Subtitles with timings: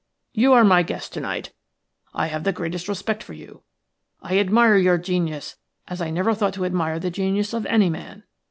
[0.33, 1.53] You are my guest to night.
[2.11, 3.61] I have the greatest respect for you;
[4.19, 8.23] I admire your genius as I never thought to admire the genius of any man.